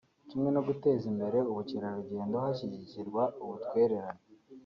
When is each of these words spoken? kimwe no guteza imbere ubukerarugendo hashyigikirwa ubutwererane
kimwe 0.29 0.49
no 0.55 0.61
guteza 0.67 1.03
imbere 1.11 1.37
ubukerarugendo 1.51 2.35
hashyigikirwa 2.43 3.23
ubutwererane 3.43 4.21